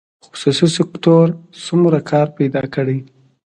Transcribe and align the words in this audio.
خصوصي 0.27 0.67
سکتور 0.77 1.25
څومره 1.65 1.99
کار 2.11 2.27
پیدا 2.37 2.63
کړی؟ 2.75 2.99